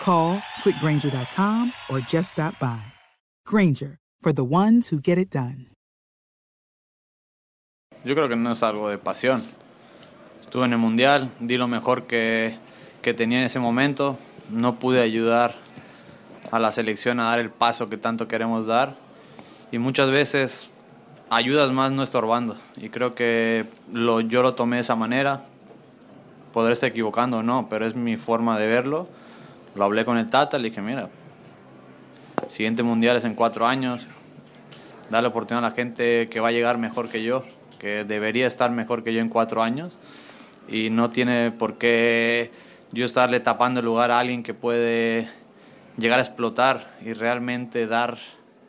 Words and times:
Call 0.00 0.42
quickgranger.com 0.62 1.72
or 1.90 2.00
just 2.00 2.32
stop 2.32 2.58
by. 2.60 2.80
Granger, 3.46 3.98
for 4.22 4.32
the 4.32 4.44
ones 4.44 4.88
who 4.88 5.00
get 5.00 5.18
it 5.18 5.30
done. 5.30 5.68
Yo 8.04 8.14
creo 8.14 8.28
que 8.28 8.36
no 8.36 8.52
es 8.52 8.62
algo 8.62 8.90
de 8.90 8.98
pasión. 8.98 9.42
Estuve 10.44 10.66
en 10.66 10.72
el 10.74 10.78
Mundial, 10.78 11.30
di 11.40 11.56
lo 11.56 11.68
mejor 11.68 12.06
que, 12.06 12.56
que 13.00 13.14
tenía 13.14 13.38
en 13.38 13.46
ese 13.46 13.58
momento. 13.58 14.18
No 14.50 14.78
pude 14.78 15.00
ayudar 15.00 15.54
a 16.50 16.58
la 16.58 16.70
selección 16.70 17.18
a 17.18 17.24
dar 17.24 17.38
el 17.38 17.50
paso 17.50 17.88
que 17.88 17.96
tanto 17.96 18.28
queremos 18.28 18.66
dar. 18.66 18.94
Y 19.72 19.78
muchas 19.78 20.10
veces 20.10 20.68
ayudas 21.30 21.72
más 21.72 21.92
no 21.92 22.02
estorbando. 22.02 22.56
Y 22.76 22.90
creo 22.90 23.14
que 23.14 23.64
lo, 23.92 24.20
yo 24.20 24.42
lo 24.42 24.54
tomé 24.54 24.76
de 24.76 24.82
esa 24.82 24.96
manera. 24.96 25.44
Podré 26.52 26.74
estar 26.74 26.90
equivocando 26.90 27.38
o 27.38 27.42
no, 27.42 27.68
pero 27.68 27.86
es 27.86 27.96
mi 27.96 28.16
forma 28.16 28.58
de 28.58 28.66
verlo. 28.66 29.08
Lo 29.74 29.84
hablé 29.84 30.04
con 30.04 30.18
el 30.18 30.30
Tata, 30.30 30.58
le 30.58 30.70
dije, 30.70 30.80
mira, 30.80 31.08
siguiente 32.48 32.82
mundial 32.82 33.16
es 33.16 33.24
en 33.24 33.34
cuatro 33.34 33.66
años. 33.66 34.06
Dale 35.10 35.28
oportunidad 35.28 35.64
a 35.64 35.70
la 35.70 35.74
gente 35.74 36.28
que 36.28 36.40
va 36.40 36.48
a 36.48 36.52
llegar 36.52 36.78
mejor 36.78 37.08
que 37.08 37.22
yo, 37.22 37.44
que 37.78 38.04
debería 38.04 38.46
estar 38.46 38.70
mejor 38.70 39.02
que 39.02 39.12
yo 39.12 39.20
en 39.20 39.28
cuatro 39.28 39.62
años. 39.62 39.98
Y 40.68 40.90
no 40.90 41.10
tiene 41.10 41.50
por 41.50 41.76
qué 41.76 42.52
yo 42.92 43.04
estarle 43.04 43.40
tapando 43.40 43.80
el 43.80 43.86
lugar 43.86 44.10
a 44.10 44.20
alguien 44.20 44.42
que 44.42 44.54
puede 44.54 45.28
llegar 45.96 46.18
a 46.18 46.22
explotar 46.22 46.94
y 47.04 47.12
realmente 47.12 47.86
dar 47.86 48.16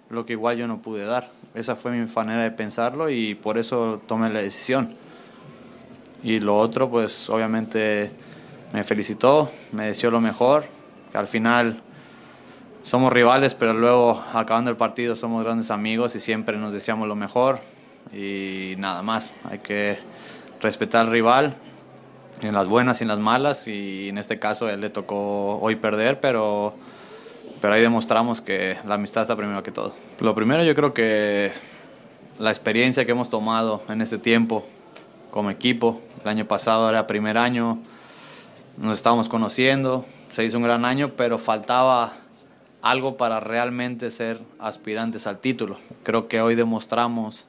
lo 0.09 0.25
que 0.25 0.33
igual 0.33 0.57
yo 0.57 0.67
no 0.67 0.81
pude 0.81 1.05
dar. 1.05 1.29
Esa 1.53 1.75
fue 1.75 1.91
mi 1.91 2.05
manera 2.13 2.43
de 2.43 2.51
pensarlo 2.51 3.09
y 3.09 3.35
por 3.35 3.57
eso 3.57 4.01
tomé 4.07 4.29
la 4.29 4.41
decisión. 4.41 4.93
Y 6.23 6.39
lo 6.39 6.57
otro, 6.57 6.89
pues 6.89 7.29
obviamente 7.29 8.11
me 8.73 8.83
felicitó, 8.83 9.51
me 9.71 9.87
deseó 9.87 10.11
lo 10.11 10.19
mejor, 10.19 10.65
al 11.15 11.27
final 11.27 11.81
somos 12.83 13.11
rivales, 13.11 13.55
pero 13.55 13.73
luego 13.73 14.23
acabando 14.33 14.69
el 14.69 14.77
partido 14.77 15.15
somos 15.15 15.43
grandes 15.43 15.71
amigos 15.71 16.15
y 16.15 16.19
siempre 16.19 16.57
nos 16.57 16.73
deseamos 16.73 17.07
lo 17.07 17.15
mejor 17.15 17.59
y 18.13 18.75
nada 18.77 19.01
más. 19.01 19.33
Hay 19.49 19.59
que 19.59 19.97
respetar 20.61 21.05
al 21.05 21.11
rival 21.11 21.55
en 22.41 22.53
las 22.53 22.67
buenas 22.67 23.01
y 23.01 23.03
en 23.03 23.07
las 23.07 23.19
malas 23.19 23.67
y 23.67 24.09
en 24.09 24.17
este 24.17 24.39
caso 24.39 24.69
él 24.69 24.81
le 24.81 24.89
tocó 24.89 25.57
hoy 25.59 25.75
perder, 25.75 26.19
pero, 26.19 26.75
pero 27.61 27.73
ahí 27.73 27.81
demostramos 27.81 28.41
que 28.41 28.77
la 28.85 28.95
amistad 28.95 29.23
está 29.23 29.35
primero 29.35 29.63
que 29.63 29.71
todo. 29.71 29.93
Lo 30.19 30.35
primero 30.35 30.63
yo 30.63 30.75
creo 30.75 30.93
que 30.93 31.51
la 32.39 32.49
experiencia 32.49 33.05
que 33.05 33.11
hemos 33.11 33.29
tomado 33.29 33.81
en 33.89 34.01
este 34.01 34.17
tiempo 34.17 34.65
como 35.31 35.49
equipo, 35.49 36.01
el 36.23 36.29
año 36.29 36.45
pasado 36.45 36.89
era 36.89 37.07
primer 37.07 37.37
año, 37.37 37.79
nos 38.77 38.97
estábamos 38.97 39.29
conociendo, 39.29 40.05
se 40.35 40.43
hizo 40.43 40.57
un 40.57 40.63
gran 40.63 40.83
año, 40.83 41.11
pero 41.15 41.37
faltaba 41.37 42.11
algo 42.81 43.15
para 43.15 43.39
realmente 43.39 44.11
ser 44.11 44.41
aspirantes 44.59 45.27
al 45.27 45.39
título. 45.39 45.77
Creo 46.03 46.27
que 46.27 46.41
hoy 46.41 46.55
demostramos 46.55 47.45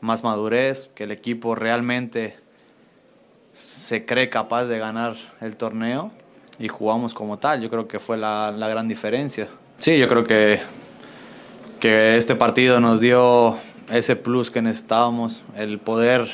más 0.00 0.24
madurez, 0.24 0.88
que 0.94 1.04
el 1.04 1.10
equipo 1.10 1.54
realmente 1.54 2.38
se 3.52 4.06
cree 4.06 4.30
capaz 4.30 4.64
de 4.64 4.78
ganar 4.78 5.16
el 5.42 5.56
torneo 5.56 6.12
y 6.58 6.68
jugamos 6.68 7.12
como 7.12 7.38
tal. 7.38 7.60
Yo 7.60 7.68
creo 7.68 7.86
que 7.86 7.98
fue 7.98 8.16
la, 8.16 8.50
la 8.56 8.68
gran 8.68 8.88
diferencia. 8.88 9.48
Sí, 9.76 9.98
yo 9.98 10.08
creo 10.08 10.24
que, 10.24 10.60
que 11.78 12.16
este 12.16 12.36
partido 12.36 12.80
nos 12.80 13.00
dio 13.00 13.58
ese 13.92 14.16
plus 14.16 14.50
que 14.50 14.62
necesitábamos, 14.62 15.42
el 15.56 15.76
poder 15.76 16.26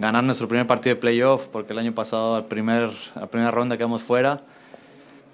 ganar 0.00 0.24
nuestro 0.24 0.48
primer 0.48 0.66
partido 0.66 0.96
de 0.96 1.00
playoff, 1.00 1.46
porque 1.46 1.74
el 1.74 1.78
año 1.78 1.94
pasado, 1.94 2.34
al 2.34 2.46
primer, 2.46 2.90
la 3.14 3.28
primera 3.28 3.52
ronda 3.52 3.76
quedamos 3.76 4.02
fuera. 4.02 4.42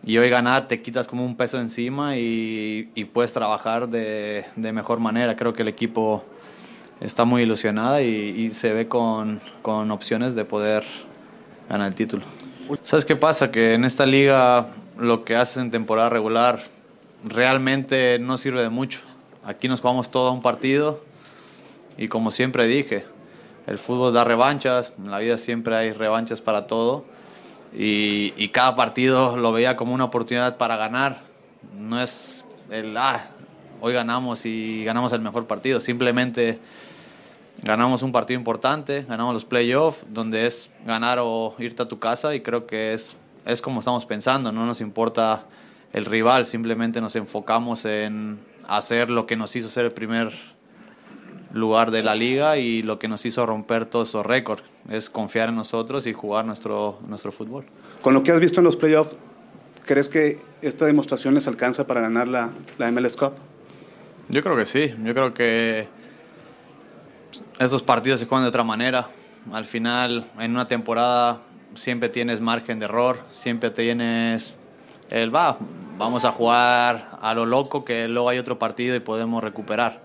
Y 0.04 0.16
hoy 0.18 0.30
ganar 0.30 0.68
te 0.68 0.80
quitas 0.80 1.08
como 1.08 1.24
un 1.24 1.36
peso 1.36 1.58
encima 1.58 2.16
y, 2.16 2.88
puedes 3.12 3.32
trabajar 3.32 3.88
de, 3.88 4.44
de, 4.56 4.72
mejor 4.72 5.00
manera. 5.00 5.36
Creo 5.36 5.52
que 5.52 5.62
el 5.62 5.68
equipo 5.68 6.24
está 7.00 7.24
muy 7.24 7.42
ilusionado 7.42 8.00
y, 8.00 8.06
y 8.06 8.52
se 8.52 8.72
ve 8.72 8.88
con, 8.88 9.40
con, 9.62 9.90
opciones 9.90 10.34
de 10.34 10.44
poder 10.44 10.84
ganar 11.68 11.88
el 11.88 11.94
título. 11.94 12.22
¿Sabes 12.82 13.04
qué 13.04 13.16
pasa? 13.16 13.50
Que 13.50 13.74
en 13.74 13.84
esta 13.84 14.06
liga 14.06 14.68
lo 14.98 15.24
que 15.24 15.36
haces 15.36 15.58
en 15.58 15.70
temporada 15.70 16.10
regular 16.10 16.60
realmente 17.24 18.18
no 18.18 18.38
sirve 18.38 18.62
de 18.62 18.68
mucho. 18.68 19.00
Aquí 19.44 19.68
nos 19.68 19.80
jugamos 19.80 20.10
todo 20.10 20.32
un 20.32 20.42
partido 20.42 21.02
y 21.96 22.08
como 22.08 22.30
siempre 22.30 22.66
dije, 22.66 23.04
el 23.66 23.78
fútbol 23.78 24.12
da 24.14 24.24
revanchas, 24.24 24.92
en 24.98 25.10
la 25.10 25.18
vida 25.18 25.38
siempre 25.38 25.74
hay 25.76 25.92
revanchas 25.92 26.40
para 26.40 26.66
todo 26.66 27.04
y, 27.72 28.48
cada 28.48 28.76
partido 28.76 29.36
lo 29.36 29.52
veía 29.52 29.76
como 29.76 29.94
una 29.94 30.04
oportunidad 30.04 30.56
para 30.56 30.76
ganar. 30.76 31.22
No 31.76 32.00
es 32.00 32.44
el, 32.70 32.96
ah, 32.96 33.26
hoy 33.80 33.94
ganamos 33.94 34.46
y 34.46 34.84
ganamos 34.84 35.12
el 35.12 35.20
mejor 35.20 35.46
partido, 35.46 35.80
simplemente 35.80 36.58
ganamos 37.62 38.02
un 38.02 38.12
partido 38.12 38.38
importante, 38.38 39.04
ganamos 39.08 39.34
los 39.34 39.44
playoffs, 39.44 40.04
donde 40.08 40.46
es 40.46 40.70
ganar 40.86 41.18
o 41.20 41.54
irte 41.58 41.82
a 41.82 41.88
tu 41.88 41.98
casa 41.98 42.34
y 42.34 42.40
creo 42.40 42.66
que 42.66 42.94
es, 42.94 43.16
es 43.44 43.60
como 43.60 43.80
estamos 43.80 44.06
pensando, 44.06 44.52
no 44.52 44.64
nos 44.66 44.80
importa 44.80 45.46
el 45.92 46.04
rival, 46.04 46.46
simplemente 46.46 47.00
nos 47.00 47.16
enfocamos 47.16 47.84
en 47.84 48.38
hacer 48.68 49.10
lo 49.10 49.26
que 49.26 49.36
nos 49.36 49.56
hizo 49.56 49.68
ser 49.68 49.86
el 49.86 49.92
primer 49.92 50.32
lugar 51.52 51.90
de 51.90 52.02
la 52.02 52.14
liga 52.14 52.58
y 52.58 52.82
lo 52.82 52.98
que 52.98 53.08
nos 53.08 53.24
hizo 53.24 53.46
romper 53.46 53.86
todos 53.86 54.10
esos 54.10 54.24
récords 54.24 54.62
es 54.88 55.10
confiar 55.10 55.48
en 55.48 55.56
nosotros 55.56 56.06
y 56.06 56.12
jugar 56.12 56.44
nuestro, 56.44 56.98
nuestro 57.06 57.32
fútbol. 57.32 57.64
Con 58.02 58.14
lo 58.14 58.22
que 58.22 58.32
has 58.32 58.40
visto 58.40 58.60
en 58.60 58.64
los 58.64 58.76
playoffs, 58.76 59.16
¿crees 59.84 60.08
que 60.08 60.38
esta 60.62 60.86
demostración 60.86 61.34
les 61.34 61.46
alcanza 61.48 61.86
para 61.86 62.00
ganar 62.00 62.28
la, 62.28 62.50
la 62.78 62.90
MLS 62.90 63.16
Cup? 63.16 63.32
Yo 64.28 64.42
creo 64.42 64.56
que 64.56 64.66
sí, 64.66 64.94
yo 65.04 65.14
creo 65.14 65.34
que 65.34 65.88
estos 67.58 67.82
partidos 67.82 68.20
se 68.20 68.26
juegan 68.26 68.44
de 68.44 68.48
otra 68.48 68.64
manera. 68.64 69.08
Al 69.52 69.64
final, 69.64 70.30
en 70.38 70.50
una 70.52 70.66
temporada 70.66 71.42
siempre 71.74 72.08
tienes 72.08 72.40
margen 72.40 72.78
de 72.78 72.86
error, 72.86 73.20
siempre 73.30 73.70
tienes 73.70 74.54
el 75.10 75.34
va, 75.34 75.58
vamos 75.96 76.24
a 76.24 76.32
jugar 76.32 77.18
a 77.20 77.34
lo 77.34 77.46
loco 77.46 77.84
que 77.84 78.08
luego 78.08 78.28
hay 78.28 78.38
otro 78.38 78.58
partido 78.58 78.94
y 78.94 79.00
podemos 79.00 79.42
recuperar. 79.42 80.00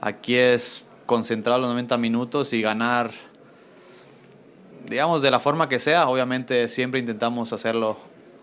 Aquí 0.00 0.36
es 0.36 0.84
concentrar 1.06 1.58
los 1.58 1.68
90 1.68 1.98
minutos 1.98 2.52
y 2.52 2.62
ganar, 2.62 3.10
digamos, 4.88 5.22
de 5.22 5.30
la 5.30 5.40
forma 5.40 5.68
que 5.68 5.78
sea. 5.78 6.08
Obviamente 6.08 6.68
siempre 6.68 7.00
intentamos 7.00 7.52
hacerlo 7.52 7.96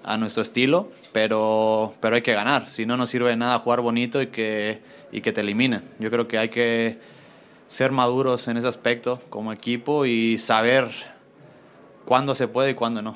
a 0.03 0.17
nuestro 0.17 0.41
estilo, 0.41 0.89
pero, 1.11 1.93
pero 1.99 2.15
hay 2.15 2.21
que 2.21 2.33
ganar. 2.33 2.69
Si 2.69 2.85
no, 2.85 2.97
no 2.97 3.05
sirve 3.05 3.29
de 3.29 3.35
nada 3.35 3.59
jugar 3.59 3.81
bonito 3.81 4.21
y 4.21 4.27
que, 4.27 4.79
y 5.11 5.21
que 5.21 5.33
te 5.33 5.41
eliminen. 5.41 5.83
Yo 5.99 6.09
creo 6.09 6.27
que 6.27 6.37
hay 6.37 6.49
que 6.49 6.97
ser 7.67 7.91
maduros 7.91 8.47
en 8.47 8.57
ese 8.57 8.67
aspecto 8.67 9.21
como 9.29 9.51
equipo 9.51 10.05
y 10.05 10.37
saber 10.37 10.89
cuándo 12.05 12.35
se 12.35 12.47
puede 12.47 12.71
y 12.71 12.73
cuándo 12.73 13.01
no. 13.01 13.15